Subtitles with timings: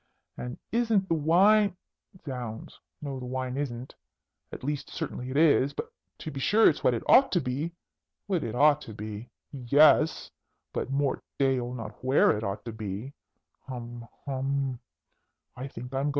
[0.35, 1.77] And isn't the wine
[2.25, 3.93] Zounds, no, the wine isn't
[4.51, 5.75] at least, certainly it is
[6.17, 7.71] to be sure it's what it ought to be
[8.25, 9.29] what it ought to be?
[9.51, 10.31] Yes!
[10.73, 11.75] But, Mort d'aieul!
[11.75, 13.13] not where it ought to be!
[13.67, 14.07] Hum!
[14.25, 14.79] hum!